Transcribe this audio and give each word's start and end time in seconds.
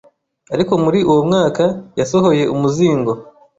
Ariko 0.53 0.73
muri 0.83 0.99
uwo 1.09 1.21
mwaka 1.29 1.63
yasohoye 1.99 2.43
umuzingo 2.53 3.11